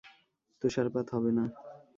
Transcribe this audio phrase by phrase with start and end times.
[0.61, 1.45] তুষারপাত হবে না।